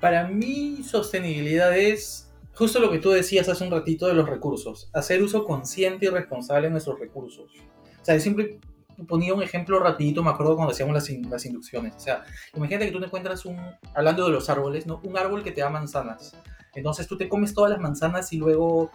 [0.00, 4.90] Para mí, sostenibilidad es justo lo que tú decías hace un ratito de los recursos.
[4.92, 7.52] Hacer uso consciente y responsable de nuestros recursos.
[8.00, 8.58] O sea, siempre
[9.06, 11.94] ponía un ejemplo rapidito, me acuerdo cuando hacíamos las, las inducciones.
[11.96, 13.58] O sea, imagínate que tú te encuentras un,
[13.94, 15.00] hablando de los árboles, ¿no?
[15.04, 16.36] Un árbol que te da manzanas.
[16.74, 18.90] Entonces tú te comes todas las manzanas y luego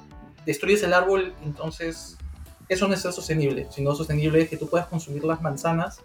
[0.45, 2.17] destruyes el árbol, entonces
[2.69, 3.67] eso no es sostenible.
[3.69, 6.01] Sino sostenible es que tú puedas consumir las manzanas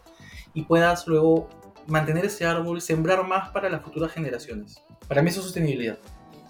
[0.54, 1.48] y puedas luego
[1.86, 4.82] mantener ese árbol, sembrar más para las futuras generaciones.
[5.06, 5.98] Para mí eso es sostenibilidad.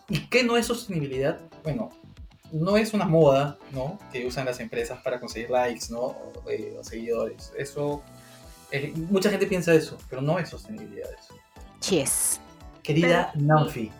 [0.08, 1.38] ¿Y qué no es sostenibilidad?
[1.62, 1.90] Bueno,
[2.52, 3.98] no es una moda, ¿no?
[4.12, 6.00] Que usan las empresas para conseguir likes, ¿no?
[6.00, 7.52] O, eh, seguidores.
[7.56, 8.02] Eso,
[8.70, 11.34] eh, mucha gente piensa eso, pero no es sostenibilidad eso.
[11.90, 12.40] Yes.
[12.82, 13.90] Querida Nanfi.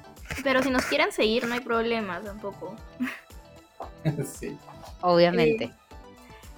[0.43, 2.77] Pero si nos quieren seguir, no hay problema tampoco.
[4.39, 4.57] sí.
[5.01, 5.73] Obviamente.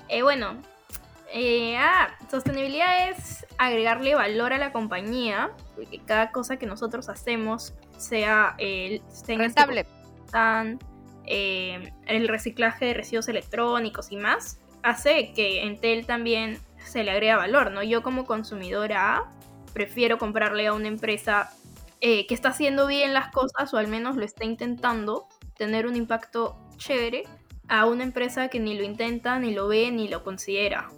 [0.08, 0.56] Eh, bueno,
[1.78, 5.50] ah, sostenibilidad es agregarle valor a la compañía,
[5.90, 9.86] que cada cosa que nosotros hacemos sea, eh, rentable.
[10.30, 10.78] Tan,
[11.26, 17.36] eh, el reciclaje de residuos electrónicos y más, hace que Entel también se le agrega
[17.36, 17.82] valor, ¿no?
[17.82, 19.24] Yo como consumidora
[19.72, 21.50] prefiero comprarle a una empresa
[22.00, 25.96] eh, que está haciendo bien las cosas o al menos lo está intentando tener un
[25.96, 27.24] impacto chévere
[27.68, 30.90] a una empresa que ni lo intenta, ni lo ve, ni lo considera.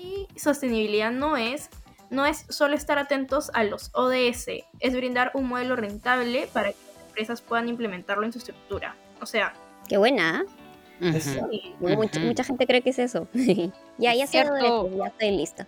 [0.00, 1.70] Y sostenibilidad no es,
[2.10, 6.78] no es solo estar atentos a los ODS, es brindar un modelo rentable para que
[6.86, 8.96] las empresas puedan implementarlo en su estructura.
[9.20, 9.52] O sea,
[9.88, 10.44] Qué buena.
[11.80, 13.28] mucha, gente cree que es eso.
[13.98, 15.66] ya, ya sé, ya estoy lista.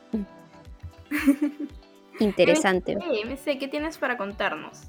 [2.21, 2.97] Interesante.
[2.97, 4.81] MC, ¿qué tienes para contarnos?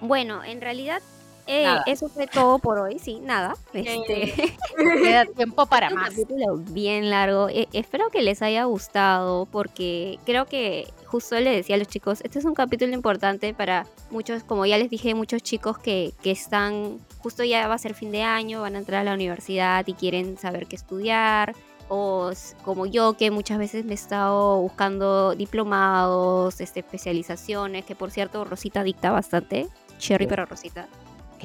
[0.00, 1.00] Bueno, en realidad
[1.46, 3.56] eh, eso fue todo por hoy, sí, nada.
[3.72, 4.32] Este...
[4.76, 6.10] Queda tiempo para más.
[6.10, 7.48] Un capítulo bien largo.
[7.48, 12.20] Eh, espero que les haya gustado porque creo que justo le decía a los chicos,
[12.22, 16.30] este es un capítulo importante para muchos, como ya les dije, muchos chicos que, que
[16.30, 19.86] están, justo ya va a ser fin de año, van a entrar a la universidad
[19.86, 21.54] y quieren saber qué estudiar
[21.88, 22.32] o
[22.64, 28.44] como yo que muchas veces me he estado buscando diplomados, este, especializaciones, que por cierto
[28.44, 30.88] Rosita dicta bastante, Cherry pero Rosita.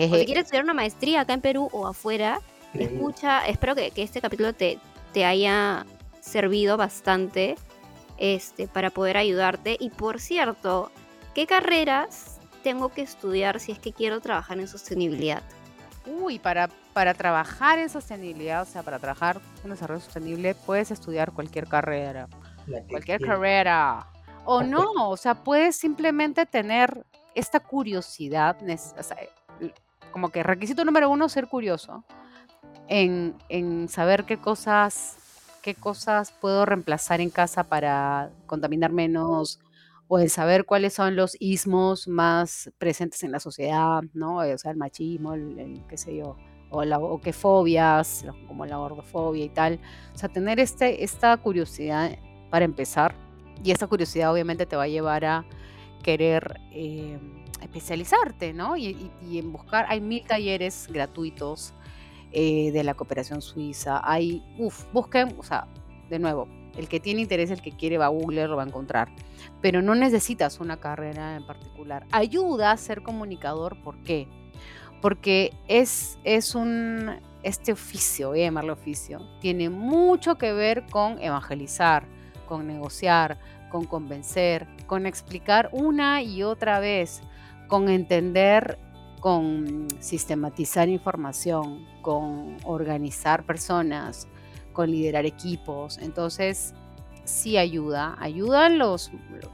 [0.06, 2.42] O si quieres estudiar una maestría acá en Perú o afuera,
[2.74, 4.80] escucha, espero que, este capítulo te,
[5.14, 5.86] te haya
[6.22, 7.56] servido bastante
[8.18, 9.78] este, para poder ayudarte.
[9.80, 10.92] Y por cierto,
[11.34, 15.44] ¿qué carreras tengo que estudiar si es que quiero trabajar en sostenibilidad?
[16.06, 21.32] Uy, para, para trabajar en sostenibilidad, o sea, para trabajar en desarrollo sostenible, puedes estudiar
[21.32, 22.28] cualquier carrera.
[22.90, 24.08] Cualquier carrera.
[24.46, 28.58] O no, o sea, puedes simplemente tener esta curiosidad,
[28.98, 29.18] o sea,
[30.12, 32.04] como que requisito número uno, ser curioso
[32.90, 35.18] en, saber qué cosas,
[35.62, 39.60] qué cosas puedo reemplazar en casa para contaminar menos,
[40.08, 44.38] o en saber cuáles son los ismos más presentes en la sociedad, ¿no?
[44.38, 46.36] O sea, el machismo, el, qué sé yo,
[46.72, 49.80] o, la, o qué fobias, como la gordofobia y tal.
[50.16, 52.18] O sea, tener este, esta curiosidad
[52.50, 53.14] para empezar,
[53.64, 55.46] y esta curiosidad obviamente te va a llevar a
[56.02, 56.60] querer...
[56.72, 57.39] Eh,
[57.70, 58.76] especializarte, ¿no?
[58.76, 61.74] Y, en buscar, hay mil talleres gratuitos
[62.32, 65.68] eh, de la cooperación suiza, hay, uff, busquen, o sea,
[66.10, 68.68] de nuevo, el que tiene interés, el que quiere va a Google, lo va a
[68.68, 69.10] encontrar,
[69.62, 72.06] pero no necesitas una carrera en particular.
[72.12, 74.28] Ayuda a ser comunicador, ¿por qué?
[75.02, 81.20] Porque es, es un, este oficio, voy a llamarlo oficio, tiene mucho que ver con
[81.20, 82.06] evangelizar,
[82.48, 87.22] con negociar, con convencer, con explicar una y otra vez
[87.70, 88.78] con entender,
[89.22, 94.28] con sistematizar información, con organizar personas,
[94.74, 95.98] con liderar equipos.
[96.00, 96.74] Entonces,
[97.24, 99.12] sí ayuda, ayudan los,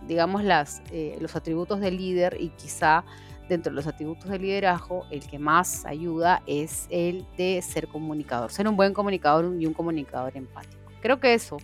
[0.07, 3.03] digamos, las, eh, los atributos del líder y quizá
[3.49, 8.51] dentro de los atributos del liderazgo, el que más ayuda es el de ser comunicador,
[8.51, 10.91] ser un buen comunicador y un comunicador empático.
[11.01, 11.57] Creo que eso.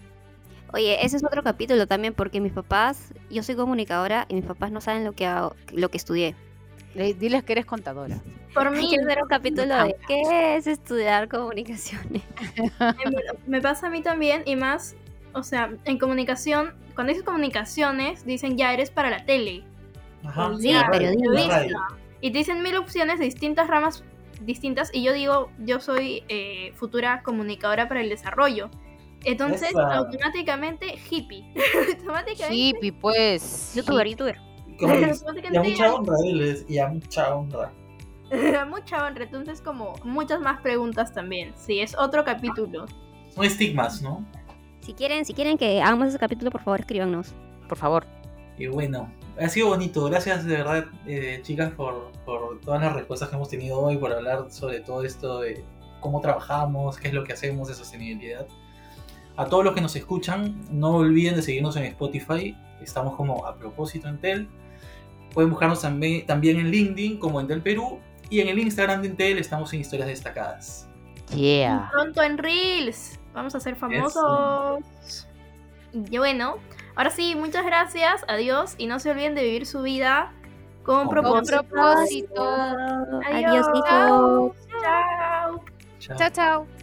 [0.74, 4.72] Oye, ese es otro capítulo también porque mis papás, yo soy comunicadora y mis papás
[4.72, 6.36] no saben lo que hago, lo que estudié.
[6.96, 8.22] Diles que eres contadora.
[8.54, 12.24] Por mí quiero hacer un capítulo de qué es estudiar comunicaciones.
[13.48, 14.95] me pasa a mí también y más,
[15.34, 19.64] o sea, en comunicación, cuando dices comunicaciones, dicen ya eres para la tele.
[20.24, 20.52] Ajá.
[20.60, 21.66] Sí, periodista.
[22.22, 24.04] Y te dicen mil opciones de distintas ramas
[24.45, 28.70] distintas y yo digo, yo soy eh, futura comunicadora para el desarrollo.
[29.24, 31.53] Entonces, automáticamente hippie.
[31.97, 33.74] automáticamente, hippie, pues.
[33.76, 34.38] Youtuber, youtuber.
[34.80, 37.72] y a mucha honra, diles, y a mucha honra.
[38.69, 39.24] mucha honra.
[39.24, 41.53] Entonces, como muchas más preguntas también.
[41.55, 42.86] Sí, es otro capítulo.
[43.30, 44.26] Son estigmas, ¿no?
[44.82, 47.34] Si quieren, si quieren que hagamos ese capítulo, por favor, escríbanos.
[47.69, 48.05] Por favor.
[48.57, 50.05] Y bueno, ha sido bonito.
[50.05, 54.11] Gracias de verdad, eh, chicas, por, por todas las respuestas que hemos tenido hoy, por
[54.11, 55.63] hablar sobre todo esto de
[55.99, 58.47] cómo trabajamos, qué es lo que hacemos de sostenibilidad.
[59.42, 62.56] A todos los que nos escuchan, no olviden de seguirnos en Spotify.
[62.80, 64.48] Estamos como a propósito en Tel.
[65.34, 68.00] Pueden buscarnos también, también en LinkedIn como en Tel Perú.
[68.30, 70.88] Y en el Instagram de Intel estamos en historias destacadas.
[71.36, 71.89] Yeah.
[71.92, 73.20] Pronto en Reels.
[73.34, 75.28] Vamos a ser famosos.
[75.92, 76.58] Y bueno,
[76.96, 78.24] ahora sí, muchas gracias.
[78.28, 78.76] Adiós.
[78.78, 80.34] Y no se olviden de vivir su vida
[80.84, 81.64] con, propósito.
[81.64, 82.44] propósito.
[83.26, 84.56] Adiós, Chao.
[84.80, 85.66] Chao.
[86.00, 86.81] Chao, chao.